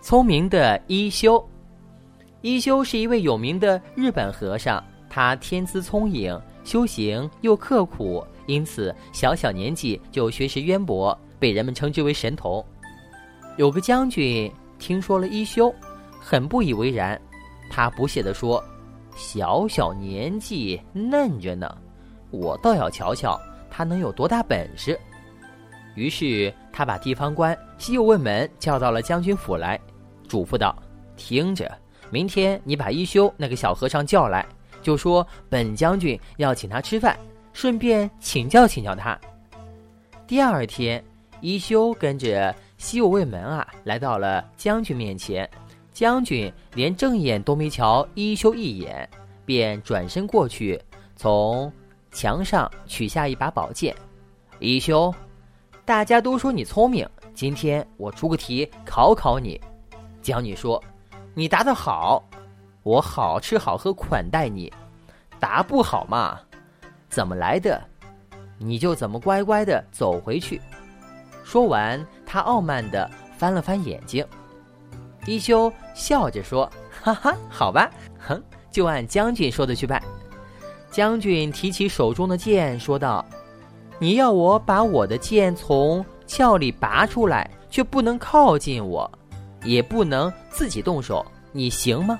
[0.00, 1.46] 聪明的一休，
[2.40, 12.64] 一休是一位有名的日本和尚，他天资聪颖，修行又刻苦，因此小小年纪就学识渊博，被人们称之为神童。
[13.58, 15.72] 有个将军听说了一休，
[16.18, 17.20] 很不以为然，
[17.70, 18.62] 他不屑地说
[19.14, 21.76] ：“小小年纪嫩着呢，
[22.30, 23.38] 我倒要瞧瞧
[23.70, 24.98] 他能有多大本事。”
[25.94, 29.78] 于是他把地方官西右卫门叫到了将军府来。
[30.30, 30.72] 嘱咐道
[31.18, 31.68] ：“听着，
[32.08, 34.46] 明天你把一休那个小和尚叫来，
[34.80, 37.18] 就说本将军要请他吃饭，
[37.52, 39.18] 顺便请教请教他。”
[40.28, 41.04] 第二天，
[41.40, 45.50] 一休跟着西右卫门啊，来到了将军面前。
[45.92, 49.06] 将军连正眼都没瞧一休一眼，
[49.44, 50.80] 便转身过去，
[51.16, 51.70] 从
[52.12, 53.94] 墙上取下一把宝剑。
[54.60, 55.12] 一休，
[55.84, 59.60] 大家都说你聪明，今天我出个题考考你。
[60.22, 60.82] 将军说
[61.34, 62.22] ：“你答的好，
[62.82, 64.70] 我好吃好喝款待你；
[65.38, 66.38] 答不好嘛，
[67.08, 67.80] 怎么来的，
[68.58, 70.60] 你就怎么乖乖的走回去。”
[71.44, 74.24] 说完，他傲慢的翻了翻眼睛。
[75.26, 76.70] 一休笑着说
[77.02, 80.02] ：“哈哈，好吧，哼，就按将军说的去办。”
[80.90, 83.24] 将军提起手中的剑，说道
[84.00, 89.10] ：“你要我把我的剑从鞘里拔出来，却不能靠近我。”
[89.64, 92.18] 也不能自己动手，你行吗？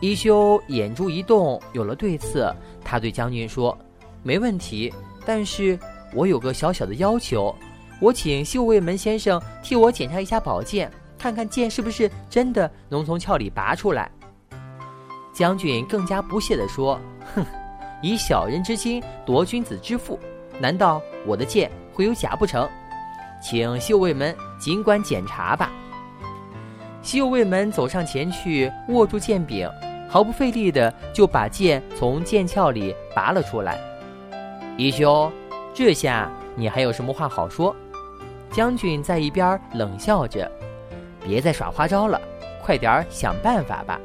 [0.00, 2.54] 一休眼珠一动，有了对策。
[2.82, 3.76] 他对将军说
[4.24, 4.92] ：“没问题，
[5.26, 5.78] 但是
[6.14, 7.54] 我有个小小的要求，
[8.00, 14.10] 我请秀卫门先生替我检查一下宝剑，看看剑是不是真的能从鞘里拔出来。”
[15.32, 16.98] 将军更加不屑地说
[17.34, 17.44] ：“哼，
[18.02, 20.18] 以小人之心夺君子之腹，
[20.58, 22.68] 难道我的剑会有假不成？”
[23.42, 25.72] 请秀卫门尽管检查吧。
[27.02, 29.68] 西右卫门走上前去，握住剑柄，
[30.08, 33.80] 毫不费力的就把剑从剑鞘里拔了出来。
[34.76, 35.32] 一休，
[35.72, 37.74] 这下你还有什么话好说？
[38.50, 40.50] 将军在一边冷笑着
[41.24, 42.20] ：“别再耍花招了，
[42.62, 43.98] 快点想办法吧。”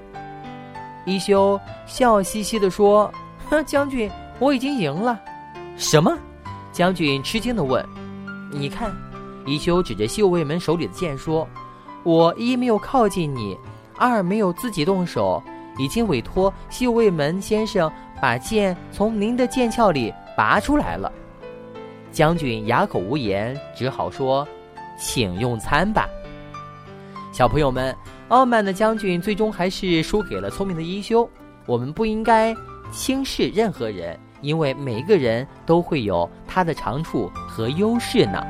[1.04, 3.12] 一休笑嘻嘻地说
[3.50, 5.20] ：“哼，将军，我已经赢了。”
[5.78, 6.18] 什么？
[6.72, 7.86] 将军吃惊地问
[8.54, 8.96] ：“你看。”
[9.46, 11.48] 一休指着秀卫门手里的剑说
[12.04, 13.58] ：“我一没有靠近你，
[13.96, 15.42] 二没有自己动手，
[15.78, 17.92] 已经委托秀卫门先生
[18.22, 21.12] 把剑从您的剑鞘里拔出来了。”
[22.12, 24.48] 将军哑口无言，只好说
[24.98, 26.10] ：“请用餐吧。”
[27.32, 27.96] 小朋友们，
[28.30, 31.30] 傲慢的将军最终还是输给了聪明的一休。
[31.68, 32.56] 我们不应该
[32.92, 38.42] 轻视任何人，因为每个人都会有他的长处和优势呢。